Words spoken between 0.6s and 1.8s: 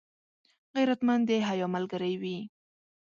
غیرتمند د حیا